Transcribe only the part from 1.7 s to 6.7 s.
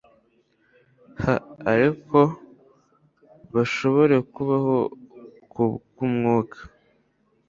ariko bashobore kubaho ku bw umwuka